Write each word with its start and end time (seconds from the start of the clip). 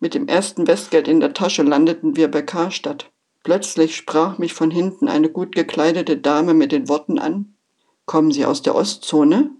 Mit 0.00 0.14
dem 0.14 0.28
ersten 0.28 0.66
Westgeld 0.66 1.08
in 1.08 1.20
der 1.20 1.34
Tasche 1.34 1.62
landeten 1.62 2.16
wir 2.16 2.30
bei 2.30 2.42
Karstadt. 2.42 3.10
Plötzlich 3.42 3.96
sprach 3.96 4.38
mich 4.38 4.52
von 4.52 4.70
hinten 4.70 5.08
eine 5.08 5.28
gut 5.28 5.54
gekleidete 5.54 6.16
Dame 6.16 6.54
mit 6.54 6.72
den 6.72 6.88
Worten 6.88 7.18
an 7.18 7.54
Kommen 8.08 8.32
Sie 8.32 8.46
aus 8.46 8.62
der 8.62 8.74
Ostzone? 8.74 9.50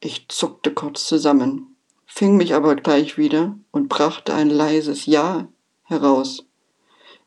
Ich 0.00 0.26
zuckte 0.28 0.72
kurz 0.72 1.06
zusammen, 1.06 1.76
fing 2.04 2.36
mich 2.36 2.52
aber 2.52 2.74
gleich 2.74 3.16
wieder 3.16 3.56
und 3.70 3.88
brachte 3.88 4.34
ein 4.34 4.50
leises 4.50 5.06
Ja 5.06 5.46
heraus. 5.84 6.44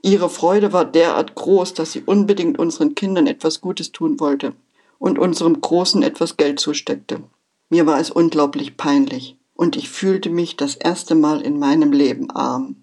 Ihre 0.02 0.30
Freude 0.30 0.74
war 0.74 0.84
derart 0.84 1.36
groß, 1.36 1.76
dass 1.76 1.94
sie 1.94 2.02
unbedingt 2.02 2.60
unseren 2.60 2.94
Kindern 2.94 3.26
etwas 3.26 3.62
Gutes 3.62 3.94
tun 3.94 4.20
wollte 4.20 4.54
und 4.98 5.18
unserem 5.18 5.62
Großen 5.62 6.04
etwas 6.04 6.36
Geld 6.36 6.60
zusteckte. 6.60 7.24
Mir 7.70 7.86
war 7.86 8.00
es 8.00 8.12
unglaublich 8.12 8.76
peinlich 8.76 9.39
und 9.60 9.76
ich 9.76 9.90
fühlte 9.90 10.30
mich 10.30 10.56
das 10.56 10.76
erste 10.76 11.16
Mal 11.16 11.42
in 11.42 11.60
meinem 11.60 11.92
Leben 11.92 12.32
arm. 12.32 12.78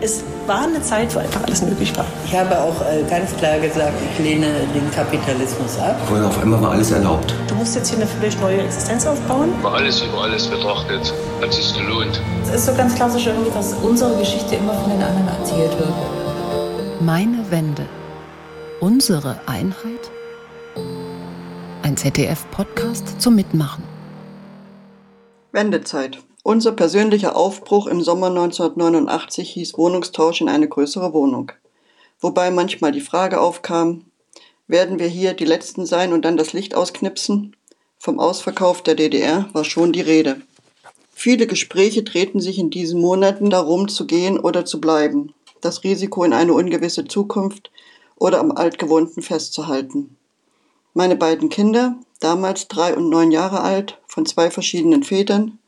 Es 0.00 0.24
war 0.48 0.64
eine 0.64 0.82
Zeit, 0.82 1.14
wo 1.14 1.20
einfach 1.20 1.44
alles 1.44 1.62
möglich 1.62 1.96
war. 1.96 2.04
Ich 2.26 2.36
habe 2.36 2.60
auch 2.60 2.74
äh, 2.82 3.04
ganz 3.08 3.34
klar 3.36 3.60
gesagt, 3.60 3.94
ich 4.12 4.24
lehne 4.24 4.66
den 4.74 4.90
Kapitalismus 4.90 5.78
ab. 5.78 5.96
Weil 6.10 6.24
auf 6.24 6.36
einmal 6.42 6.60
war 6.60 6.72
alles 6.72 6.90
erlaubt. 6.90 7.32
Du 7.46 7.54
musst 7.54 7.76
jetzt 7.76 7.88
hier 7.88 7.98
eine 7.98 8.06
völlig 8.06 8.38
neue 8.40 8.62
Existenz 8.62 9.06
aufbauen. 9.06 9.54
Über 9.60 9.74
alles 9.74 10.02
über 10.02 10.22
alles 10.22 10.48
betrachtet, 10.48 11.14
hat 11.40 11.54
sich 11.54 11.72
gelohnt. 11.72 12.20
Es 12.42 12.56
ist 12.56 12.66
so 12.66 12.74
ganz 12.74 12.96
klassisch 12.96 13.26
irgendwie, 13.26 13.52
dass 13.52 13.74
unsere 13.74 14.18
Geschichte 14.18 14.56
immer 14.56 14.74
von 14.74 14.90
den 14.90 15.02
anderen 15.02 15.28
erzählt 15.28 15.78
wird. 15.78 17.00
Meine 17.00 17.48
Wende. 17.50 17.86
Unsere 18.80 19.40
Einheit? 19.46 20.10
Ein 21.82 21.96
ZDF-Podcast 21.96 23.20
zum 23.20 23.36
Mitmachen. 23.36 23.95
Wendezeit. 25.56 26.18
Unser 26.42 26.72
persönlicher 26.72 27.34
Aufbruch 27.34 27.86
im 27.86 28.02
Sommer 28.02 28.26
1989 28.26 29.50
hieß 29.54 29.78
Wohnungstausch 29.78 30.42
in 30.42 30.50
eine 30.50 30.68
größere 30.68 31.14
Wohnung. 31.14 31.50
Wobei 32.20 32.50
manchmal 32.50 32.92
die 32.92 33.00
Frage 33.00 33.40
aufkam, 33.40 34.04
werden 34.68 34.98
wir 34.98 35.06
hier 35.08 35.32
die 35.32 35.46
Letzten 35.46 35.86
sein 35.86 36.12
und 36.12 36.26
dann 36.26 36.36
das 36.36 36.52
Licht 36.52 36.74
ausknipsen? 36.74 37.56
Vom 37.98 38.20
Ausverkauf 38.20 38.82
der 38.82 38.96
DDR 38.96 39.48
war 39.54 39.64
schon 39.64 39.94
die 39.94 40.02
Rede. 40.02 40.42
Viele 41.14 41.46
Gespräche 41.46 42.02
drehten 42.02 42.40
sich 42.40 42.58
in 42.58 42.68
diesen 42.68 43.00
Monaten 43.00 43.48
darum, 43.48 43.88
zu 43.88 44.06
gehen 44.06 44.38
oder 44.38 44.66
zu 44.66 44.78
bleiben, 44.78 45.32
das 45.62 45.84
Risiko 45.84 46.22
in 46.24 46.34
eine 46.34 46.52
ungewisse 46.52 47.06
Zukunft 47.06 47.70
oder 48.16 48.40
am 48.40 48.52
Altgewohnten 48.52 49.22
festzuhalten. 49.22 50.16
Meine 50.92 51.16
beiden 51.16 51.48
Kinder, 51.48 51.96
damals 52.20 52.68
drei 52.68 52.94
und 52.94 53.08
neun 53.08 53.30
Jahre 53.30 53.62
alt, 53.62 53.98
von 54.16 54.24
zwei 54.24 54.50
verschiedenen 54.50 55.02
Vätern, 55.02 55.58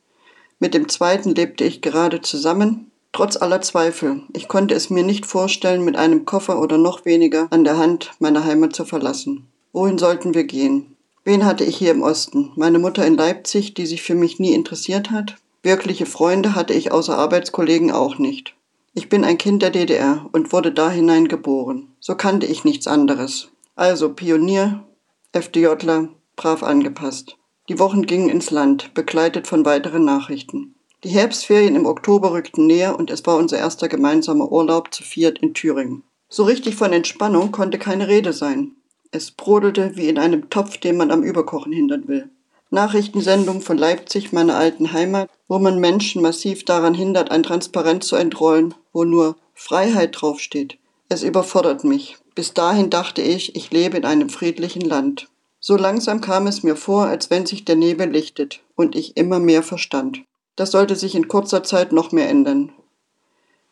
mit 0.58 0.72
dem 0.72 0.88
zweiten 0.88 1.34
lebte 1.34 1.64
ich 1.64 1.82
gerade 1.82 2.22
zusammen, 2.22 2.90
trotz 3.12 3.36
aller 3.36 3.60
Zweifel. 3.60 4.22
Ich 4.32 4.48
konnte 4.48 4.74
es 4.74 4.88
mir 4.88 5.02
nicht 5.02 5.27
vorstellen, 5.27 5.84
mit 5.84 5.96
einem 5.96 6.24
Koffer 6.24 6.58
oder 6.58 6.78
noch 6.78 7.05
weniger 7.05 7.48
an 7.50 7.64
der 7.64 7.77
Hand 7.77 8.12
meine 8.20 8.46
Heimat 8.46 8.74
zu 8.74 8.86
verlassen. 8.86 9.46
Wohin 9.74 9.98
sollten 9.98 10.32
wir 10.32 10.44
gehen? 10.44 10.96
Wen 11.24 11.44
hatte 11.44 11.62
ich 11.62 11.77
hier 11.77 11.90
im 11.90 12.00
Osten? 12.00 12.50
Meine 12.56 12.78
Mutter 12.78 13.06
in 13.06 13.18
Leipzig, 13.18 13.74
die 13.74 13.84
sich 13.84 14.00
für 14.00 14.14
mich 14.14 14.38
nie 14.38 14.55
interessiert 14.55 15.10
hat? 15.10 15.36
Wirkliche 15.62 16.06
Freunde 16.06 16.55
hatte 16.55 16.72
ich 16.72 16.90
außer 16.90 17.18
Arbeitskollegen 17.18 17.90
auch 17.90 18.16
nicht. 18.16 18.55
Ich 18.94 19.10
bin 19.10 19.24
ein 19.24 19.36
Kind 19.36 19.60
der 19.60 19.70
DDR 19.70 20.24
und 20.33 20.55
wurde 20.55 20.72
da 20.72 20.90
hinein 20.90 21.28
geboren. 21.28 21.88
So 22.00 22.14
kannte 22.14 22.46
ich 22.46 22.64
nichts 22.64 22.86
anderes. 22.86 23.50
Also 23.77 24.14
Pionier, 24.14 24.84
FDJler, 25.33 26.08
brav 26.34 26.62
angepasst. 26.62 27.36
Die 27.69 27.78
Wochen 27.78 28.06
gingen 28.06 28.30
ins 28.30 28.50
Land, 28.50 28.94
begleitet 28.94 29.47
von 29.47 29.64
weiteren 29.66 30.05
Nachrichten. 30.05 30.74
Die 31.05 31.11
Herbstferien 31.11 31.77
im 31.77 31.84
Oktober 31.84 32.33
rückten 32.33 32.66
näher 32.66 32.98
und 32.98 33.11
es 33.11 33.27
war 33.27 33.36
unser 33.36 33.58
erster 33.58 33.88
gemeinsamer 33.88 34.50
Urlaub 34.50 34.92
zu 34.92 35.02
Fiat 35.02 35.38
in 35.38 35.52
Thüringen. 35.52 36.02
So 36.30 36.44
richtig 36.44 36.77
von 36.77 36.92
Entspannung 36.92 37.52
konnte 37.52 37.78
keine 37.78 38.08
Rede 38.08 38.33
sein. 38.33 38.72
Es 39.11 39.30
brodelte 39.30 39.96
wie 39.96 40.08
in 40.08 40.18
einem 40.18 40.51
Topf, 40.51 40.79
den 40.79 40.96
man 40.96 41.11
am 41.11 41.23
Überkochen 41.23 41.73
hindern 41.73 42.08
will. 42.08 42.30
Nachrichtensendung 42.70 43.61
von 43.61 43.79
Leipzig, 43.79 44.33
meiner 44.33 44.56
alten 44.56 44.92
Heimat, 44.92 45.30
wo 45.46 45.58
man 45.58 45.79
Menschen 45.79 46.20
massiv 46.20 46.64
daran 46.64 46.95
hindert, 46.95 47.30
ein 47.30 47.42
Transparent 47.42 48.02
zu 48.02 48.17
entrollen, 48.17 48.74
wo 48.92 49.05
nur 49.05 49.36
Freiheit 49.55 50.20
draufsteht. 50.20 50.79
Es 51.08 51.23
überfordert 51.23 51.85
mich. 51.85 52.17
Bis 52.35 52.52
dahin 52.52 52.90
dachte 52.90 53.23
ich, 53.23 53.56
ich 53.56 53.70
lebe 53.70 53.96
in 53.96 54.05
einem 54.05 54.29
friedlichen 54.29 54.83
Land. 54.83 55.29
So 55.68 55.77
langsam 55.77 56.23
kam 56.23 56.46
es 56.46 56.62
mir 56.62 56.77
vor, 56.77 57.08
als 57.08 57.29
wenn 57.29 57.45
sich 57.45 57.67
der 57.67 57.77
Nebel 57.77 58.08
lichtet 58.08 58.61
und 58.74 58.96
ich 58.96 59.18
immer 59.18 59.39
mehr 59.39 59.62
verstand. 59.62 60.23
Das 60.56 60.70
sollte 60.70 60.96
sich 60.96 61.14
in 61.14 61.29
kurzer 61.29 61.62
Zeit 61.62 61.92
noch 61.92 62.11
mehr 62.11 62.27
ändern. 62.30 62.73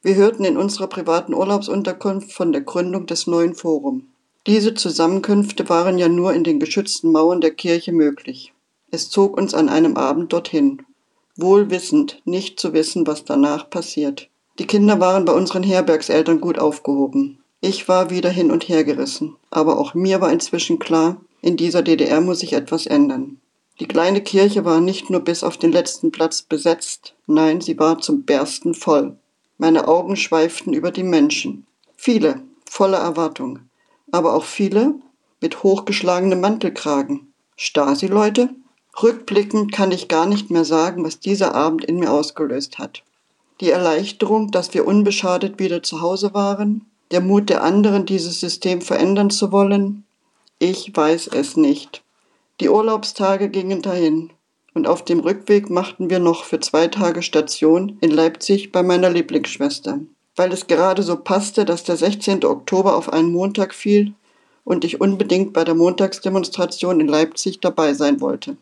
Wir 0.03 0.15
hörten 0.17 0.45
in 0.45 0.59
unserer 0.59 0.89
privaten 0.89 1.33
Urlaubsunterkunft 1.33 2.33
von 2.33 2.53
der 2.53 2.61
Gründung 2.61 3.07
des 3.07 3.27
neuen 3.27 3.55
Forum. 3.55 4.09
Diese 4.47 4.75
Zusammenkünfte 4.75 5.71
waren 5.71 5.97
ja 5.97 6.11
nur 6.11 6.35
in 6.35 6.45
den 6.45 6.61
geschützten 6.61 7.13
Mauern 7.13 7.41
der 7.41 7.53
Kirche 7.53 7.93
möglich. 7.93 8.53
Es 8.91 9.09
zog 9.09 9.35
uns 9.35 9.55
an 9.55 9.71
einem 9.71 9.97
Abend 9.97 10.35
dorthin, 10.35 10.83
wohl 11.35 11.71
wissend, 11.71 12.21
nicht 12.27 12.61
zu 12.61 12.75
wissen, 12.75 13.07
was 13.07 13.25
danach 13.25 13.71
passiert. 13.71 14.29
Die 14.59 14.67
Kinder 14.67 15.01
waren 15.01 15.25
bei 15.25 15.33
unseren 15.33 15.63
Herbergseltern 15.63 16.43
gut 16.43 16.59
aufgehoben. 16.59 17.39
Ich 17.63 17.89
war 17.89 18.11
wieder 18.11 18.29
hin 18.29 18.51
und 18.51 18.69
her 18.69 18.85
gerissen, 18.85 19.37
aber 19.49 19.79
auch 19.79 19.95
mir 19.95 20.21
war 20.21 20.31
inzwischen 20.31 20.79
klar, 20.79 21.23
in 21.47 21.57
dieser 21.57 21.83
DDR 21.83 22.21
muss 22.21 22.41
sich 22.41 22.55
etwas 22.55 22.87
ändern. 22.87 23.41
Die 23.79 23.87
kleine 23.87 24.21
Kirche 24.21 24.65
war 24.65 24.81
nicht 24.81 25.11
nur 25.11 25.21
bis 25.21 25.45
auf 25.45 25.57
den 25.57 25.71
letzten 25.71 26.11
Platz 26.11 26.43
besetzt, 26.43 27.15
nein, 27.29 27.61
sie 27.61 27.79
war 27.79 28.01
zum 28.01 28.25
Bersten 28.25 28.75
voll. 28.75 29.17
Meine 29.57 29.87
Augen 29.87 30.17
schweiften 30.17 30.73
über 30.73 30.91
die 30.91 31.05
Menschen. 31.05 31.65
Viele, 31.97 32.43
voller 32.69 32.99
Erwartung, 32.99 33.61
aber 34.11 34.35
auch 34.35 34.43
viele 34.43 34.97
mit 35.41 35.63
hochgeschlagenem 35.63 36.41
Mantelkragen. 36.41 37.33
Stasi-Leute? 37.55 38.51
Rückblickend 39.01 39.71
kann 39.71 39.93
ich 39.93 40.09
gar 40.09 40.27
nicht 40.27 40.51
mehr 40.51 40.65
sagen, 40.65 41.05
was 41.05 41.21
dieser 41.21 41.55
Abend 41.55 41.85
in 41.85 42.01
mir 42.01 42.11
ausgelöst 42.11 42.79
hat. 42.79 43.05
Die 43.61 43.71
Erleichterung, 43.71 44.51
dass 44.51 44.75
wir 44.75 44.85
unbeschadet 44.85 45.61
wieder 45.61 45.85
zu 45.85 46.01
Hause 46.01 46.35
waren, 46.35 46.87
der 47.13 47.21
Mut 47.21 47.51
der 47.51 47.63
anderen, 47.63 48.05
dieses 48.05 48.41
System 48.41 48.81
verändern 48.81 49.31
zu 49.31 49.53
wollen, 49.53 50.06
ich 50.59 50.97
weiß 50.97 51.29
es 51.35 51.57
nicht. 51.59 52.03
Die 52.61 52.71
Urlaubstage 52.71 53.51
gingen 53.51 53.83
dahin 53.83 54.31
und 54.73 54.87
auf 54.87 55.05
dem 55.05 55.21
Rückweg 55.21 55.69
machten 55.69 56.09
wir 56.09 56.19
noch 56.19 56.45
für 56.45 56.61
zwei 56.61 56.89
Tage 56.89 57.23
Station 57.23 57.99
in 58.01 58.11
Leipzig 58.11 58.73
bei 58.73 58.83
meiner 58.83 59.11
Lieblingsschwester. 59.11 60.01
Weil 60.35 60.53
es 60.53 60.67
gerade 60.67 61.03
so 61.03 61.17
passte, 61.17 61.67
dass 61.67 61.85
der 61.85 61.99
16. 61.99 62.45
Oktober 62.47 62.97
auf 62.97 63.13
einen 63.13 63.33
Montag 63.33 63.75
fiel 63.75 64.15
und 64.65 64.85
ich 64.87 64.99
unbedingt 64.99 65.53
bei 65.53 65.63
der 65.65 65.75
Montagsdemonstration 65.75 67.01
in 67.01 67.09
Leipzig 67.09 67.61
dabei 67.61 67.93
sein 67.93 68.23
wollte. 68.23 68.57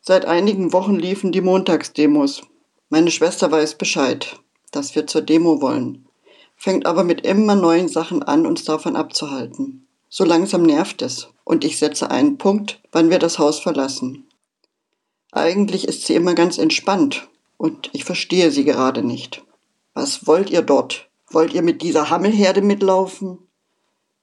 Seit 0.00 0.26
einigen 0.26 0.72
Wochen 0.72 0.94
liefen 0.94 1.32
die 1.32 1.40
Montagsdemos. 1.40 2.42
Meine 2.90 3.10
Schwester 3.10 3.50
weiß 3.50 3.74
Bescheid, 3.74 4.38
dass 4.70 4.94
wir 4.94 5.08
zur 5.08 5.22
Demo 5.22 5.60
wollen, 5.60 6.06
fängt 6.56 6.86
aber 6.86 7.02
mit 7.02 7.26
immer 7.26 7.56
neuen 7.56 7.88
Sachen 7.88 8.22
an, 8.22 8.46
uns 8.46 8.64
davon 8.64 8.94
abzuhalten. 8.94 9.88
So 10.08 10.24
langsam 10.24 10.62
nervt 10.62 11.02
es 11.02 11.28
und 11.50 11.64
ich 11.64 11.80
setze 11.80 12.12
einen 12.12 12.38
Punkt, 12.38 12.78
wann 12.92 13.10
wir 13.10 13.18
das 13.18 13.40
Haus 13.40 13.58
verlassen. 13.58 14.24
Eigentlich 15.32 15.88
ist 15.88 16.06
sie 16.06 16.14
immer 16.14 16.34
ganz 16.34 16.58
entspannt 16.58 17.26
und 17.56 17.90
ich 17.92 18.04
verstehe 18.04 18.52
sie 18.52 18.62
gerade 18.62 19.02
nicht. 19.02 19.42
Was 19.92 20.28
wollt 20.28 20.50
ihr 20.50 20.62
dort? 20.62 21.08
Wollt 21.28 21.52
ihr 21.52 21.62
mit 21.62 21.82
dieser 21.82 22.08
Hammelherde 22.08 22.62
mitlaufen? 22.62 23.38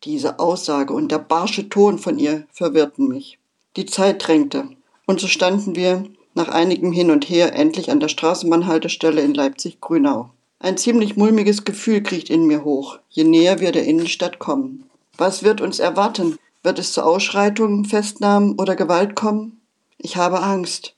Diese 0.06 0.40
Aussage 0.40 0.94
und 0.94 1.12
der 1.12 1.20
barsche 1.20 1.68
Ton 1.68 2.00
von 2.00 2.18
ihr 2.18 2.48
verwirrten 2.50 3.10
mich. 3.10 3.40
Die 3.76 3.86
Zeit 3.86 4.26
drängte 4.26 4.70
und 5.06 5.20
so 5.20 5.28
standen 5.28 5.76
wir 5.76 6.06
nach 6.34 6.48
einigem 6.48 6.94
Hin 6.94 7.12
und 7.12 7.28
Her 7.28 7.54
endlich 7.54 7.92
an 7.92 8.00
der 8.00 8.08
Straßenbahnhaltestelle 8.08 9.20
in 9.20 9.34
Leipzig-Grünau. 9.34 10.30
Ein 10.60 10.78
ziemlich 10.78 11.18
mulmiges 11.18 11.66
Gefühl 11.66 12.02
kriecht 12.04 12.30
in 12.30 12.48
mir 12.48 12.64
hoch, 12.64 13.00
je 13.10 13.26
näher 13.26 13.60
wir 13.60 13.74
der 13.74 13.84
Innenstadt 13.84 14.40
kommen. 14.40 14.90
Was 15.18 15.44
wird 15.44 15.60
uns 15.60 15.80
erwarten? 15.80 16.38
Wird 16.64 16.80
es 16.80 16.92
zu 16.92 17.04
Ausschreitungen, 17.04 17.86
Festnahmen 17.86 18.56
oder 18.60 18.76
Gewalt 18.76 19.16
kommen? 19.16 19.62
Ich 19.98 20.18
habe 20.18 20.42
Angst. 20.42 20.96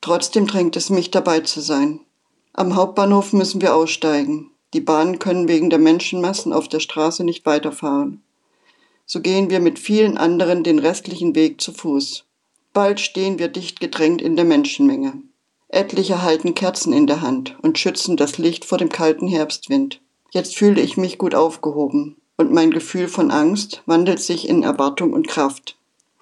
Trotzdem 0.00 0.46
drängt 0.46 0.76
es 0.76 0.90
mich 0.90 1.10
dabei 1.10 1.40
zu 1.40 1.60
sein. 1.60 2.00
Am 2.52 2.76
Hauptbahnhof 2.76 3.32
müssen 3.32 3.60
wir 3.62 3.74
aussteigen. 3.74 4.50
Die 4.74 4.80
Bahnen 4.80 5.18
können 5.18 5.48
wegen 5.48 5.70
der 5.70 5.78
Menschenmassen 5.78 6.52
auf 6.52 6.68
der 6.68 6.80
Straße 6.80 7.24
nicht 7.24 7.46
weiterfahren. 7.46 8.22
So 9.06 9.20
gehen 9.20 9.50
wir 9.50 9.60
mit 9.60 9.78
vielen 9.78 10.16
anderen 10.18 10.64
den 10.64 10.78
restlichen 10.78 11.34
Weg 11.34 11.60
zu 11.60 11.72
Fuß. 11.72 12.24
Bald 12.72 13.00
stehen 13.00 13.38
wir 13.38 13.48
dicht 13.48 13.80
gedrängt 13.80 14.20
in 14.20 14.36
der 14.36 14.44
Menschenmenge. 14.44 15.14
Etliche 15.68 16.22
halten 16.22 16.54
Kerzen 16.54 16.92
in 16.92 17.06
der 17.06 17.20
Hand 17.20 17.56
und 17.62 17.78
schützen 17.78 18.16
das 18.16 18.38
Licht 18.38 18.64
vor 18.64 18.78
dem 18.78 18.88
kalten 18.88 19.28
Herbstwind. 19.28 20.00
Jetzt 20.30 20.56
fühle 20.56 20.80
ich 20.80 20.96
mich 20.96 21.18
gut 21.18 21.34
aufgehoben 21.34 22.16
und 22.36 22.52
mein 22.52 22.70
Gefühl 22.70 23.08
von 23.08 23.30
Angst 23.30 23.82
wandelt 23.86 24.20
sich 24.20 24.48
in 24.48 24.62
Erwartung 24.62 25.12
und 25.12 25.28
Kraft. 25.28 25.76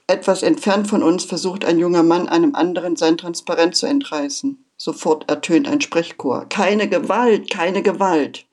Etwas 0.06 0.43
entfernt 0.43 0.88
von 0.88 1.03
uns 1.03 1.25
versucht 1.25 1.64
ein 1.64 1.79
junger 1.79 2.03
Mann 2.03 2.29
einem 2.29 2.55
anderen 2.55 2.97
sein 2.97 3.17
Transparent 3.17 3.76
zu 3.76 3.87
entreißen. 3.87 4.62
Sofort 4.76 5.31
ertönt 5.31 5.69
ein 5.69 5.81
Sprechchor. 5.81 6.47
Keine 6.49 6.88
Gewalt, 6.88 7.50
keine 7.50 7.82
Gewalt. 7.82 8.47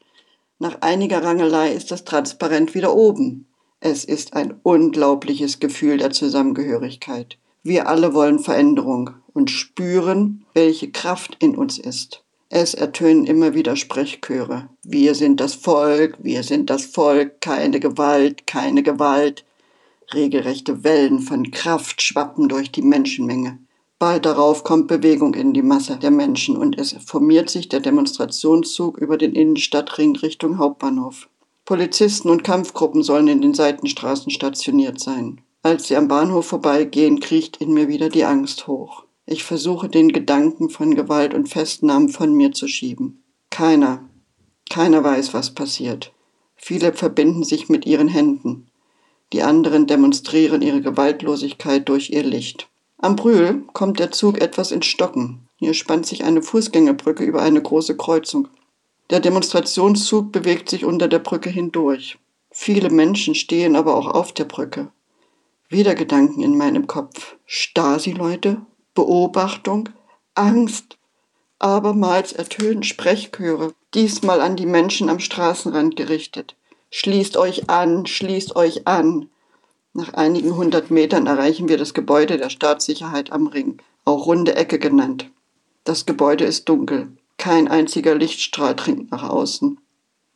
Nach 0.60 0.78
einiger 0.82 1.24
Rangelei 1.24 1.74
ist 1.74 1.92
das 1.92 2.06
Transparent 2.06 2.76
wieder 2.76 2.94
oben. 2.94 3.48
Es 3.80 4.04
ist 4.04 4.34
ein 4.34 4.60
unglaubliches 4.62 5.60
Gefühl 5.60 5.98
der 5.98 6.12
Zusammengehörigkeit. 6.12 7.38
Wir 7.64 7.88
alle 7.88 8.14
wollen 8.14 8.40
Veränderung 8.40 9.12
und 9.34 9.50
spüren, 9.52 10.46
welche 10.54 10.92
Kraft 10.92 11.38
in 11.40 11.56
uns 11.56 11.78
ist. 11.78 12.24
Es 12.52 12.74
ertönen 12.74 13.26
immer 13.26 13.54
wieder 13.54 13.76
Sprechchöre. 13.76 14.70
Wir 14.84 15.14
sind 15.14 15.40
das 15.40 15.54
Volk, 15.54 16.18
wir 16.20 16.42
sind 16.42 16.72
das 16.72 16.86
Volk, 16.86 17.42
keine 17.42 17.80
Gewalt, 17.80 18.48
keine 18.48 18.82
Gewalt. 18.82 19.46
Regelrechte 20.16 20.84
Wellen 20.84 21.20
von 21.20 21.52
Kraft 21.52 22.02
schwappen 22.02 22.50
durch 22.50 22.72
die 22.72 22.82
Menschenmenge. 22.82 23.60
Bald 24.00 24.26
darauf 24.26 24.64
kommt 24.64 24.88
Bewegung 24.88 25.36
in 25.36 25.54
die 25.54 25.62
Masse 25.62 25.98
der 25.98 26.10
Menschen 26.10 26.58
und 26.58 26.80
es 26.80 26.94
formiert 27.06 27.52
sich 27.52 27.70
der 27.70 27.82
Demonstrationszug 27.82 28.98
über 28.98 29.18
den 29.18 29.34
Innenstadtring 29.34 30.16
Richtung 30.16 30.58
Hauptbahnhof. 30.58 31.30
Polizisten 31.66 32.30
und 32.30 32.44
Kampfgruppen 32.44 33.04
sollen 33.04 33.28
in 33.28 33.42
den 33.42 33.54
Seitenstraßen 33.54 34.32
stationiert 34.32 35.00
sein. 35.00 35.42
Als 35.62 35.88
sie 35.88 35.98
am 35.98 36.08
Bahnhof 36.08 36.48
vorbeigehen, 36.48 37.20
kriecht 37.20 37.58
in 37.58 37.74
mir 37.74 37.88
wieder 37.88 38.10
die 38.10 38.24
Angst 38.24 38.66
hoch. 38.66 39.04
Ich 39.32 39.44
versuche 39.44 39.90
den 39.90 40.12
Gedanken 40.12 40.72
von 40.72 40.96
Gewalt 40.96 41.36
und 41.36 41.50
Festnahmen 41.50 42.10
von 42.10 42.34
mir 42.34 42.52
zu 42.52 42.68
schieben. 42.68 43.22
Keiner, 43.52 44.10
keiner 44.72 45.04
weiß, 45.04 45.36
was 45.36 45.54
passiert. 45.54 46.12
Viele 46.56 46.94
verbinden 46.94 47.44
sich 47.44 47.70
mit 47.70 47.86
ihren 47.86 48.08
Händen. 48.08 48.72
Die 49.32 49.44
anderen 49.44 49.86
demonstrieren 49.86 50.64
ihre 50.64 50.82
Gewaltlosigkeit 50.82 51.88
durch 51.90 52.10
ihr 52.10 52.24
Licht. 52.24 52.70
Am 52.98 53.16
Brühl 53.16 53.66
kommt 53.74 54.00
der 54.00 54.10
Zug 54.10 54.42
etwas 54.42 54.72
ins 54.72 54.88
Stocken. 54.88 55.48
Hier 55.58 55.76
spannt 55.76 56.08
sich 56.08 56.24
eine 56.24 56.42
Fußgängerbrücke 56.42 57.24
über 57.24 57.44
eine 57.44 57.62
große 57.62 57.98
Kreuzung. 57.98 58.48
Der 59.12 59.20
Demonstrationszug 59.20 60.32
bewegt 60.32 60.72
sich 60.72 60.86
unter 60.86 61.08
der 61.08 61.20
Brücke 61.20 61.52
hindurch. 61.52 62.18
Viele 62.50 62.90
Menschen 62.90 63.36
stehen 63.36 63.76
aber 63.76 63.96
auch 63.96 64.08
auf 64.08 64.32
der 64.32 64.46
Brücke. 64.46 64.92
Wieder 65.70 65.94
Gedanken 65.94 66.42
in 66.42 66.58
meinem 66.58 66.88
Kopf. 66.88 67.36
Stasi-Leute, 67.46 68.66
Beobachtung, 68.94 69.90
Angst. 70.36 70.98
Abermals 71.60 72.32
ertönen 72.32 72.84
Sprechchöre, 72.84 73.74
diesmal 73.94 74.40
an 74.42 74.56
die 74.56 74.66
Menschen 74.66 75.10
am 75.10 75.20
Straßenrand 75.20 75.96
gerichtet. 75.96 76.56
Schließt 76.92 77.38
euch 77.38 77.70
an, 77.70 78.06
schließt 78.06 78.56
euch 78.56 78.88
an. 78.88 79.30
Nach 79.94 80.14
einigen 80.14 80.56
hundert 80.56 80.92
Metern 80.92 81.28
erreichen 81.28 81.68
wir 81.68 81.78
das 81.78 81.94
Gebäude 81.94 82.38
der 82.38 82.50
Staatssicherheit 82.50 83.32
am 83.32 83.48
Ring, 83.48 83.80
auch 84.06 84.26
runde 84.26 84.56
Ecke 84.56 84.80
genannt. 84.80 85.30
Das 85.84 86.06
Gebäude 86.06 86.46
ist 86.46 86.70
dunkel. 86.70 87.12
Kein 87.38 87.68
einziger 87.68 88.16
Lichtstrahl 88.16 88.76
dringt 88.76 89.12
nach 89.12 89.28
außen. 89.28 89.80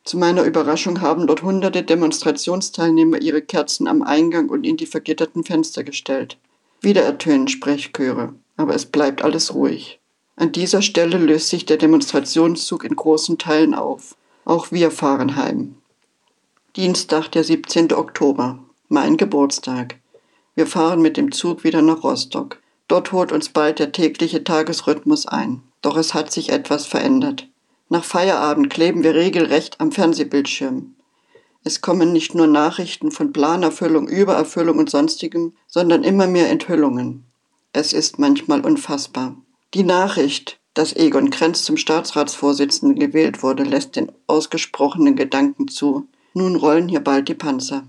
Zu 0.04 0.18
meiner 0.18 0.44
Überraschung 0.44 1.00
haben 1.00 1.26
dort 1.26 1.42
hunderte 1.42 1.82
Demonstrationsteilnehmer 1.82 3.22
ihre 3.22 3.40
Kerzen 3.40 3.88
am 3.88 4.02
Eingang 4.02 4.50
und 4.50 4.64
in 4.64 4.76
die 4.76 4.86
vergitterten 4.86 5.44
Fenster 5.44 5.82
gestellt. 5.82 6.36
Wieder 6.82 7.02
ertönen 7.02 7.48
Sprechchöre, 7.48 8.34
aber 8.56 8.74
es 8.74 8.86
bleibt 8.86 9.22
alles 9.22 9.54
ruhig. 9.54 10.00
An 10.36 10.52
dieser 10.52 10.82
Stelle 10.82 11.18
löst 11.18 11.48
sich 11.48 11.64
der 11.64 11.76
Demonstrationszug 11.76 12.84
in 12.84 12.96
großen 12.96 13.38
Teilen 13.38 13.74
auf. 13.74 14.16
Auch 14.44 14.72
wir 14.72 14.90
fahren 14.90 15.36
heim. 15.36 15.76
Dienstag, 16.76 17.28
der 17.28 17.44
17. 17.44 17.92
Oktober 17.92 18.58
mein 18.88 19.16
Geburtstag. 19.16 19.96
Wir 20.54 20.66
fahren 20.66 21.02
mit 21.02 21.16
dem 21.16 21.32
Zug 21.32 21.64
wieder 21.64 21.82
nach 21.82 22.04
Rostock. 22.04 22.60
Dort 22.86 23.12
holt 23.12 23.32
uns 23.32 23.48
bald 23.48 23.78
der 23.78 23.92
tägliche 23.92 24.44
Tagesrhythmus 24.44 25.26
ein. 25.26 25.62
Doch 25.82 25.96
es 25.96 26.14
hat 26.14 26.30
sich 26.30 26.50
etwas 26.50 26.86
verändert. 26.86 27.48
Nach 27.88 28.04
Feierabend 28.04 28.70
kleben 28.70 29.02
wir 29.02 29.14
regelrecht 29.14 29.80
am 29.80 29.90
Fernsehbildschirm. 29.90 30.94
Es 31.64 31.80
kommen 31.80 32.12
nicht 32.12 32.34
nur 32.34 32.46
Nachrichten 32.46 33.10
von 33.10 33.32
Planerfüllung, 33.32 34.06
Übererfüllung 34.06 34.78
und 34.78 34.90
sonstigem, 34.90 35.54
sondern 35.66 36.04
immer 36.04 36.26
mehr 36.26 36.50
Enthüllungen. 36.50 37.24
Es 37.76 37.92
ist 37.92 38.20
manchmal 38.20 38.60
unfassbar. 38.60 39.36
Die 39.74 39.82
Nachricht, 39.82 40.60
dass 40.74 40.94
Egon 40.94 41.30
Krenz 41.30 41.64
zum 41.64 41.76
Staatsratsvorsitzenden 41.76 43.00
gewählt 43.00 43.42
wurde, 43.42 43.64
lässt 43.64 43.96
den 43.96 44.12
ausgesprochenen 44.28 45.16
Gedanken 45.16 45.66
zu. 45.66 46.06
Nun 46.34 46.54
rollen 46.54 46.88
hier 46.88 47.00
bald 47.00 47.28
die 47.28 47.34
Panzer. 47.34 47.82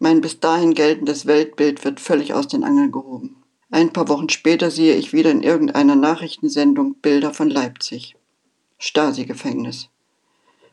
Mein 0.00 0.20
bis 0.20 0.40
dahin 0.40 0.74
geltendes 0.74 1.26
Weltbild 1.26 1.84
wird 1.84 2.00
völlig 2.00 2.34
aus 2.34 2.48
den 2.48 2.64
Angeln 2.64 2.90
gehoben. 2.90 3.36
Ein 3.70 3.92
paar 3.92 4.08
Wochen 4.08 4.28
später 4.30 4.68
sehe 4.68 4.96
ich 4.96 5.12
wieder 5.12 5.30
in 5.30 5.44
irgendeiner 5.44 5.94
Nachrichtensendung 5.94 6.96
Bilder 6.96 7.32
von 7.32 7.48
Leipzig. 7.48 8.16
Stasi-Gefängnis. 8.78 9.90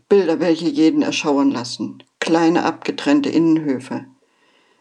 Bilder, 0.09 0.39
welche 0.39 0.67
jeden 0.67 1.03
erschauern 1.03 1.51
lassen. 1.51 2.01
Kleine 2.19 2.65
abgetrennte 2.65 3.29
Innenhöfe. 3.29 4.05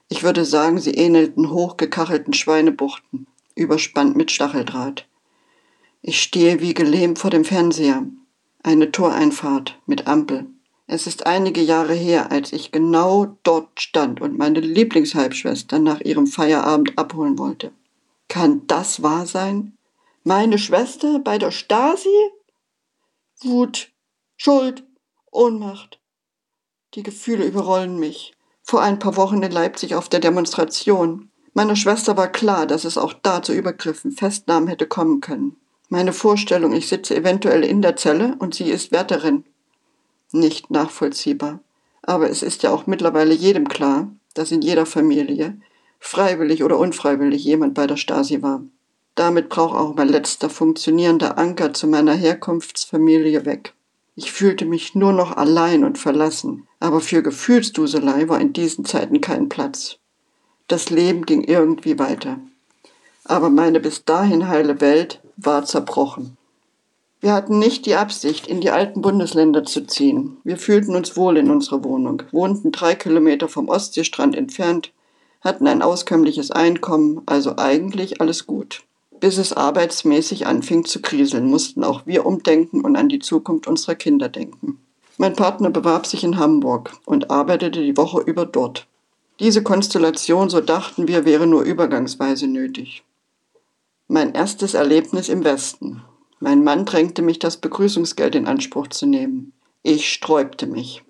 Ich 0.09 0.23
würde 0.23 0.47
sagen, 0.47 0.79
sie 0.79 0.95
ähnelten 0.95 1.51
hochgekachelten 1.51 2.33
Schweinebuchten, 2.33 3.27
überspannt 3.57 4.15
mit 4.15 4.31
Stacheldraht. 4.31 5.09
Ich 6.03 6.23
stehe 6.23 6.61
wie 6.61 6.75
gelähmt 6.75 7.19
vor 7.19 7.31
dem 7.31 7.45
Fernseher. 7.45 8.07
Eine 8.63 8.93
Toreinfahrt 8.93 9.81
mit 9.87 10.07
Ampel. 10.07 10.47
Es 10.87 11.09
ist 11.09 11.27
einige 11.27 11.61
Jahre 11.61 11.95
her, 11.95 12.31
als 12.31 12.53
ich 12.53 12.71
genau 12.71 13.37
dort 13.43 13.81
stand 13.81 14.21
und 14.21 14.39
meine 14.39 14.61
Lieblingshalbschwester 14.61 15.81
nach 15.81 16.01
ihrem 16.01 16.29
Feierabend 16.29 16.97
abholen 16.97 17.39
wollte. 17.39 17.73
Kann 18.29 18.67
das 18.69 19.03
wahr 19.03 19.27
sein? 19.27 19.77
Meine 20.23 20.59
Schwester 20.59 21.19
bei 21.19 21.39
der 21.39 21.51
Stasi? 21.51 22.31
Wut, 23.41 23.91
Schuld, 24.37 24.85
Ohnmacht. 25.33 25.99
Die 26.95 27.03
Gefühle 27.03 27.45
überrollen 27.45 27.99
mich. 27.99 28.35
Vor 28.63 28.81
ein 28.81 28.99
paar 28.99 29.17
Wochen 29.17 29.43
in 29.43 29.53
Leipzig 29.53 29.95
auf 29.95 30.09
der 30.09 30.21
Demonstration. 30.21 31.31
Meiner 31.57 31.75
Schwester 31.75 32.19
war 32.19 32.29
klar, 32.29 32.67
dass 32.67 32.85
es 32.85 32.99
auch 32.99 33.15
da 33.15 33.41
zu 33.41 33.55
Übergriffen, 33.55 34.13
Festnahmen 34.13 34.69
hätte 34.69 34.87
kommen 34.87 35.23
können. 35.23 35.57
Meine 35.89 36.13
Vorstellung, 36.13 36.75
ich 36.75 36.87
sitze 36.87 37.17
eventuell 37.17 37.65
in 37.65 37.81
der 37.81 37.97
Zelle 37.97 38.37
und 38.39 38.55
sie 38.55 38.65
ist 38.71 38.93
Wärterin, 38.93 39.43
nicht 40.33 40.71
nachvollziehbar. 40.71 41.61
Aber 42.03 42.29
es 42.29 42.43
ist 42.43 42.63
ja 42.63 42.73
auch 42.73 42.87
mittlerweile 42.87 43.33
jedem 43.33 43.69
klar, 43.69 44.13
dass 44.35 44.53
in 44.53 44.61
jeder 44.61 44.85
Familie, 44.85 45.59
freiwillig 45.99 46.63
oder 46.63 46.79
unfreiwillig, 46.79 47.43
jemand 47.43 47.73
bei 47.73 47.87
der 47.87 47.97
Stasi 47.97 48.43
war. 48.43 48.63
Damit 49.15 49.49
braucht 49.49 49.79
auch 49.79 49.95
mein 49.95 50.11
letzter 50.11 50.51
funktionierender 50.51 51.39
Anker 51.39 51.73
zu 51.73 51.87
meiner 51.87 52.13
Herkunftsfamilie 52.13 53.47
weg. 53.47 53.73
Ich 54.15 54.31
fühlte 54.31 54.67
mich 54.67 54.95
nur 54.95 55.15
noch 55.15 55.35
allein 55.35 55.85
und 55.85 55.97
verlassen, 55.97 56.69
aber 56.81 57.01
für 57.01 57.23
Gefühlsduselei 57.23 58.29
war 58.29 58.43
in 58.43 58.53
diesen 58.53 58.85
Zeiten 58.85 59.23
kein 59.23 59.49
Platz. 59.49 59.99
Das 60.69 60.91
Leben 60.91 61.27
ging 61.27 61.43
irgendwie 61.43 61.99
weiter. 61.99 62.39
Aber 63.25 63.51
meine 63.51 63.81
bis 63.81 64.05
dahin 64.05 64.49
heile 64.49 64.81
Welt 64.81 65.21
war 65.37 65.65
zerbrochen. 65.65 66.37
Wir 67.21 67.33
hatten 67.33 67.59
nicht 67.59 67.87
die 67.87 67.95
Absicht, 67.95 68.47
in 68.47 68.61
die 68.61 68.71
alten 68.71 69.01
Bundesländer 69.01 69.65
zu 69.65 69.87
ziehen. 69.87 70.37
Wir 70.45 70.57
fühlten 70.59 70.95
uns 70.95 71.17
wohl 71.17 71.37
in 71.37 71.51
unserer 71.51 71.83
Wohnung, 71.83 72.23
wohnten 72.31 72.73
drei 72.73 72.95
Kilometer 72.95 73.49
vom 73.49 73.69
Ostseestrand 73.69 74.37
entfernt, 74.37 74.93
hatten 75.41 75.67
ein 75.67 75.83
auskömmliches 75.83 76.51
Einkommen, 76.51 77.23
also 77.27 77.57
eigentlich 77.57 78.21
alles 78.21 78.47
gut. 78.47 78.83
Bis 79.19 79.39
es 79.39 79.53
arbeitsmäßig 79.53 80.47
anfing 80.47 80.85
zu 80.85 81.01
kriseln, 81.01 81.47
mussten 81.47 81.85
auch 81.85 82.07
wir 82.07 82.27
umdenken 82.27 82.83
und 82.83 82.97
an 82.97 83.09
die 83.09 83.21
Zukunft 83.21 83.67
unserer 83.67 83.95
Kinder 83.95 84.29
denken. 84.29 84.79
Mein 85.17 85.35
Partner 85.35 85.71
bewarb 85.71 86.07
sich 86.07 86.23
in 86.23 86.39
Hamburg 86.39 86.93
und 87.07 87.31
arbeitete 87.31 87.83
die 87.83 87.97
Woche 87.97 88.21
über 88.21 88.45
dort. 88.45 88.87
Diese 89.39 89.63
Konstellation, 89.63 90.49
so 90.49 90.61
dachten 90.61 91.09
wir, 91.09 91.27
wäre 91.27 91.47
nur 91.47 91.63
übergangsweise 91.63 92.47
nötig. 92.47 93.05
Mein 94.09 94.33
erstes 94.35 94.73
Erlebnis 94.73 95.29
im 95.29 95.45
Westen. 95.45 96.03
Mein 96.41 96.65
Mann 96.65 96.87
drängte 96.87 97.23
mich, 97.23 97.39
das 97.39 97.59
Begrüßungsgeld 97.59 98.35
in 98.35 98.47
Anspruch 98.47 98.89
zu 98.89 99.05
nehmen. 99.05 99.53
Ich 99.83 100.11
sträubte 100.11 100.67
mich, 100.67 101.03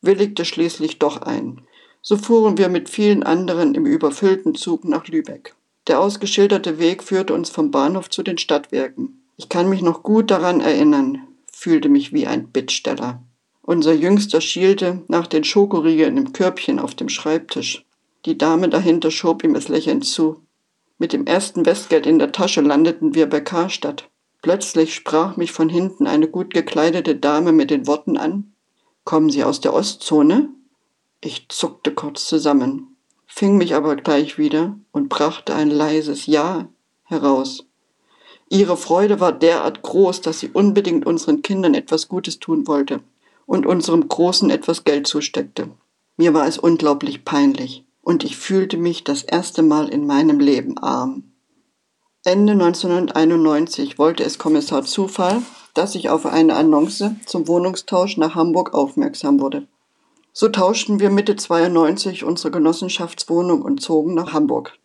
willigte 0.00 0.44
schließlich 0.44 0.98
doch 0.98 1.22
ein. 1.22 1.62
So 2.02 2.16
fuhren 2.16 2.56
wir 2.56 2.68
mit 2.68 2.88
vielen 2.88 3.22
anderen 3.22 3.74
im 3.74 3.86
überfüllten 3.86 4.54
Zug 4.54 4.84
nach 4.84 5.08
Lübeck. 5.08 5.54
Der 5.88 6.00
ausgeschilderte 6.00 6.78
Weg 6.78 7.02
führte 7.02 7.34
uns 7.34 7.50
vom 7.50 7.70
Bahnhof 7.72 8.10
zu 8.10 8.22
den 8.22 8.38
Stadtwerken. 8.38 9.22
Ich 9.36 9.48
kann 9.48 9.68
mich 9.68 9.82
noch 9.82 10.02
gut 10.04 10.30
daran 10.30 10.60
erinnern, 10.60 11.26
fühlte 11.50 11.88
mich 11.88 12.12
wie 12.12 12.26
ein 12.28 12.48
Bittsteller. 12.48 13.22
Unser 13.64 13.92
Jüngster 13.92 14.40
schielte 14.40 15.04
nach 15.06 15.28
den 15.28 15.44
Schokoriegeln 15.44 16.16
im 16.16 16.32
Körbchen 16.32 16.80
auf 16.80 16.96
dem 16.96 17.08
Schreibtisch. 17.08 17.86
Die 18.26 18.36
Dame 18.36 18.68
dahinter 18.68 19.12
schob 19.12 19.44
ihm 19.44 19.54
es 19.54 19.68
lächelnd 19.68 20.04
zu. 20.04 20.42
Mit 20.98 21.12
dem 21.12 21.26
ersten 21.26 21.64
Westgeld 21.64 22.06
in 22.06 22.18
der 22.18 22.32
Tasche 22.32 22.60
landeten 22.60 23.14
wir 23.14 23.28
bei 23.28 23.40
Karstadt. 23.40 24.10
Plötzlich 24.42 24.96
sprach 24.96 25.36
mich 25.36 25.52
von 25.52 25.68
hinten 25.68 26.08
eine 26.08 26.26
gut 26.26 26.52
gekleidete 26.52 27.14
Dame 27.14 27.52
mit 27.52 27.70
den 27.70 27.86
Worten 27.86 28.16
an 28.16 28.52
Kommen 29.04 29.30
Sie 29.30 29.44
aus 29.44 29.60
der 29.60 29.74
Ostzone? 29.74 30.48
Ich 31.20 31.46
zuckte 31.48 31.92
kurz 31.92 32.26
zusammen, 32.26 32.96
fing 33.26 33.56
mich 33.56 33.74
aber 33.74 33.96
gleich 33.96 34.38
wieder 34.38 34.76
und 34.90 35.08
brachte 35.08 35.54
ein 35.54 35.70
leises 35.70 36.26
Ja 36.26 36.68
heraus. 37.04 37.64
Ihre 38.48 38.76
Freude 38.76 39.18
war 39.18 39.32
derart 39.32 39.82
groß, 39.82 40.20
dass 40.20 40.40
sie 40.40 40.50
unbedingt 40.50 41.06
unseren 41.06 41.42
Kindern 41.42 41.74
etwas 41.74 42.08
Gutes 42.08 42.38
tun 42.38 42.66
wollte 42.66 43.00
und 43.46 43.66
unserem 43.66 44.08
Großen 44.08 44.50
etwas 44.50 44.84
Geld 44.84 45.06
zusteckte. 45.06 45.68
Mir 46.16 46.34
war 46.34 46.46
es 46.46 46.58
unglaublich 46.58 47.24
peinlich 47.24 47.84
und 48.02 48.24
ich 48.24 48.36
fühlte 48.36 48.76
mich 48.76 49.04
das 49.04 49.22
erste 49.22 49.62
Mal 49.62 49.88
in 49.88 50.06
meinem 50.06 50.40
Leben 50.40 50.78
arm. 50.78 51.32
Ende 52.24 52.52
1991 52.52 53.98
wollte 53.98 54.22
es 54.22 54.38
Kommissar 54.38 54.84
Zufall, 54.84 55.42
dass 55.74 55.94
ich 55.94 56.10
auf 56.10 56.26
eine 56.26 56.54
Annonce 56.54 57.16
zum 57.26 57.48
Wohnungstausch 57.48 58.16
nach 58.16 58.34
Hamburg 58.34 58.74
aufmerksam 58.74 59.40
wurde. 59.40 59.66
So 60.32 60.48
tauschten 60.48 61.00
wir 61.00 61.10
Mitte 61.10 61.36
92 61.36 62.24
unsere 62.24 62.50
Genossenschaftswohnung 62.50 63.62
und 63.62 63.82
zogen 63.82 64.14
nach 64.14 64.32
Hamburg. 64.32 64.78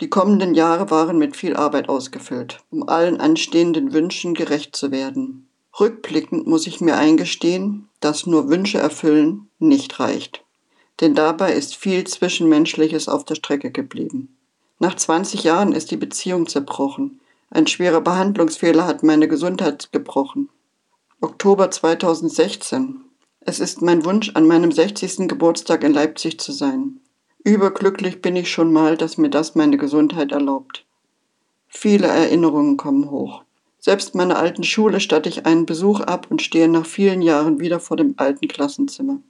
Die 0.00 0.08
kommenden 0.08 0.54
Jahre 0.54 0.90
waren 0.90 1.18
mit 1.18 1.36
viel 1.36 1.56
Arbeit 1.56 1.88
ausgefüllt, 1.88 2.60
um 2.70 2.88
allen 2.88 3.18
anstehenden 3.18 3.92
Wünschen 3.92 4.34
gerecht 4.34 4.76
zu 4.76 4.90
werden. 4.90 5.45
Rückblickend 5.78 6.46
muss 6.46 6.66
ich 6.66 6.80
mir 6.80 6.96
eingestehen, 6.96 7.88
dass 8.00 8.26
nur 8.26 8.48
Wünsche 8.48 8.78
erfüllen 8.78 9.48
nicht 9.58 10.00
reicht. 10.00 10.42
Denn 11.00 11.14
dabei 11.14 11.52
ist 11.52 11.76
viel 11.76 12.04
Zwischenmenschliches 12.04 13.08
auf 13.08 13.24
der 13.24 13.34
Strecke 13.34 13.70
geblieben. 13.70 14.34
Nach 14.78 14.94
20 14.94 15.44
Jahren 15.44 15.72
ist 15.72 15.90
die 15.90 15.96
Beziehung 15.96 16.46
zerbrochen. 16.46 17.20
Ein 17.50 17.66
schwerer 17.66 18.00
Behandlungsfehler 18.00 18.86
hat 18.86 19.02
meine 19.02 19.28
Gesundheit 19.28 19.90
gebrochen. 19.92 20.48
Oktober 21.20 21.70
2016. 21.70 23.00
Es 23.40 23.60
ist 23.60 23.82
mein 23.82 24.04
Wunsch, 24.04 24.32
an 24.34 24.46
meinem 24.46 24.72
60. 24.72 25.28
Geburtstag 25.28 25.84
in 25.84 25.92
Leipzig 25.92 26.40
zu 26.40 26.52
sein. 26.52 27.00
Überglücklich 27.44 28.20
bin 28.20 28.34
ich 28.36 28.50
schon 28.50 28.72
mal, 28.72 28.96
dass 28.96 29.18
mir 29.18 29.30
das 29.30 29.54
meine 29.54 29.76
Gesundheit 29.76 30.32
erlaubt. 30.32 30.84
Viele 31.68 32.06
Erinnerungen 32.06 32.76
kommen 32.76 33.10
hoch. 33.10 33.45
Selbst 33.86 34.16
meiner 34.16 34.36
alten 34.36 34.64
Schule 34.64 34.98
statte 34.98 35.28
ich 35.28 35.46
einen 35.46 35.64
Besuch 35.64 36.00
ab 36.00 36.26
und 36.28 36.42
stehe 36.42 36.66
nach 36.66 36.84
vielen 36.84 37.22
Jahren 37.22 37.60
wieder 37.60 37.78
vor 37.78 37.96
dem 37.96 38.14
alten 38.16 38.48
Klassenzimmer. 38.48 39.20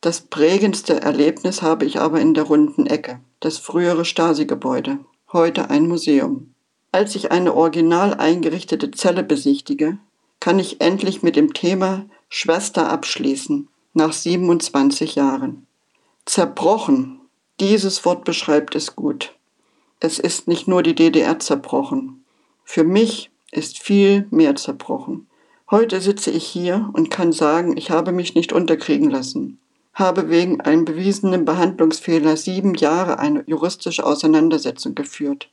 Das 0.00 0.22
prägendste 0.22 1.02
Erlebnis 1.02 1.60
habe 1.60 1.84
ich 1.84 2.00
aber 2.00 2.18
in 2.18 2.32
der 2.32 2.44
runden 2.44 2.86
Ecke, 2.86 3.20
das 3.40 3.58
frühere 3.58 4.06
Stasi-Gebäude, 4.06 5.00
heute 5.30 5.68
ein 5.68 5.88
Museum. 5.88 6.54
Als 6.90 7.14
ich 7.16 7.32
eine 7.32 7.52
original 7.52 8.14
eingerichtete 8.14 8.92
Zelle 8.92 9.22
besichtige, 9.22 9.98
kann 10.40 10.58
ich 10.58 10.80
endlich 10.80 11.22
mit 11.22 11.36
dem 11.36 11.52
Thema 11.52 12.06
Schwester 12.30 12.88
abschließen, 12.88 13.68
nach 13.92 14.14
27 14.14 15.16
Jahren. 15.16 15.66
Zerbrochen 16.24 17.20
dieses 17.60 18.06
Wort 18.06 18.24
beschreibt 18.24 18.74
es 18.74 18.96
gut. 18.96 19.34
Es 20.00 20.18
ist 20.18 20.48
nicht 20.48 20.66
nur 20.66 20.82
die 20.82 20.94
DDR 20.94 21.38
zerbrochen. 21.38 22.24
Für 22.64 22.84
mich 22.84 23.31
ist 23.52 23.80
viel 23.80 24.26
mehr 24.30 24.56
zerbrochen. 24.56 25.28
Heute 25.70 26.00
sitze 26.00 26.30
ich 26.30 26.44
hier 26.44 26.90
und 26.92 27.10
kann 27.10 27.32
sagen, 27.32 27.76
ich 27.76 27.90
habe 27.90 28.12
mich 28.12 28.34
nicht 28.34 28.52
unterkriegen 28.52 29.10
lassen, 29.10 29.58
habe 29.94 30.28
wegen 30.28 30.60
einem 30.60 30.84
bewiesenen 30.84 31.44
Behandlungsfehler 31.44 32.36
sieben 32.36 32.74
Jahre 32.74 33.18
eine 33.18 33.44
juristische 33.46 34.04
Auseinandersetzung 34.04 34.94
geführt. 34.94 35.48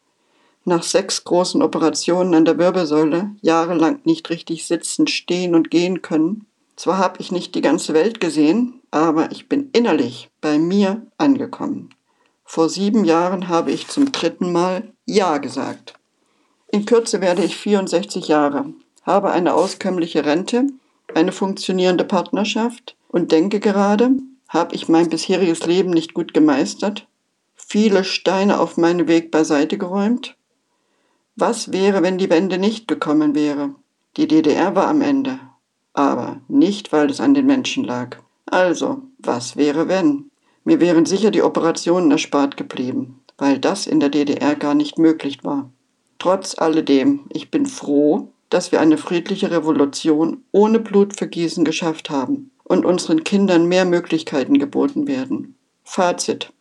Nach 0.66 0.84
sechs 0.84 1.24
großen 1.24 1.62
Operationen 1.62 2.34
an 2.34 2.46
der 2.46 2.58
Wirbelsäule, 2.58 3.32
jahrelang 3.42 4.00
nicht 4.04 4.30
richtig 4.30 4.66
sitzen, 4.66 5.08
stehen 5.08 5.56
und 5.56 5.72
gehen 5.72 6.02
können. 6.02 6.46
Zwar 6.76 6.98
habe 6.98 7.20
ich 7.20 7.32
nicht 7.32 7.56
die 7.56 7.62
ganze 7.62 7.94
Welt 7.94 8.20
gesehen, 8.20 8.82
aber 8.92 9.32
ich 9.32 9.50
bin 9.50 9.70
innerlich 9.74 10.30
bei 10.42 10.58
mir 10.58 11.06
angekommen. 11.18 11.90
Vor 12.46 12.70
sieben 12.70 13.06
Jahren 13.06 13.48
habe 13.48 13.72
ich 13.72 13.88
zum 13.88 14.12
dritten 14.12 14.52
Mal 14.52 14.92
Ja 15.06 15.38
gesagt. 15.38 15.99
In 16.72 16.86
Kürze 16.86 17.20
werde 17.20 17.44
ich 17.44 17.58
64 17.58 18.28
Jahre, 18.28 18.74
habe 19.04 19.32
eine 19.32 19.56
auskömmliche 19.56 20.26
Rente, 20.26 20.68
eine 21.16 21.32
funktionierende 21.32 22.04
Partnerschaft 22.04 22.96
und 23.08 23.32
denke 23.32 23.60
gerade, 23.60 24.12
habe 24.48 24.76
ich 24.76 24.88
mein 24.88 25.10
bisheriges 25.10 25.66
Leben 25.66 25.90
nicht 25.90 26.14
gut 26.14 26.34
gemeistert, 26.34 27.08
viele 27.56 28.04
Steine 28.04 28.60
auf 28.60 28.78
meinem 28.78 29.08
Weg 29.08 29.32
beiseite 29.32 29.80
geräumt? 29.80 30.36
Was 31.36 31.72
wäre, 31.72 32.04
wenn 32.04 32.20
die 32.20 32.30
Wende 32.30 32.60
nicht 32.60 32.88
gekommen 32.88 33.34
wäre? 33.34 33.74
Die 34.18 34.28
DDR 34.28 34.76
war 34.76 34.88
am 34.88 35.02
Ende, 35.02 35.40
aber 35.94 36.42
nicht, 36.48 36.92
weil 36.92 37.10
es 37.10 37.20
an 37.20 37.34
den 37.34 37.48
Menschen 37.48 37.84
lag. 37.84 38.18
Also, 38.46 39.02
was 39.18 39.56
wäre, 39.56 39.88
wenn? 39.88 40.30
Mir 40.64 40.80
wären 40.80 41.06
sicher 41.06 41.32
die 41.32 41.42
Operationen 41.42 42.12
erspart 42.12 42.58
geblieben, 42.58 43.22
weil 43.38 43.58
das 43.58 43.88
in 43.88 44.00
der 44.00 44.10
DDR 44.10 44.56
gar 44.56 44.76
nicht 44.76 45.00
möglich 45.00 45.44
war. 45.44 45.72
Trotz 46.20 46.58
alledem, 46.58 47.22
ich 47.30 47.50
bin 47.50 47.66
froh, 47.66 48.28
dass 48.50 48.72
wir 48.72 48.82
eine 48.82 48.98
friedliche 48.98 49.52
Revolution 49.52 50.44
ohne 50.52 50.80
Blutvergießen 50.80 51.64
geschafft 51.64 52.10
haben 52.10 52.52
und 52.66 52.86
unseren 52.86 53.24
Kindern 53.24 53.68
mehr 53.68 53.86
Möglichkeiten 53.86 54.60
geboten 54.60 55.08
werden. 55.08 55.56
Fazit. 55.84 56.52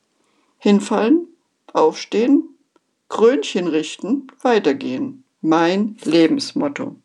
Hinfallen, 0.59 1.27
aufstehen, 1.73 2.49
Krönchen 3.09 3.67
richten, 3.67 4.29
weitergehen. 4.43 5.25
Mein 5.41 5.97
Lebensmotto. 6.05 6.97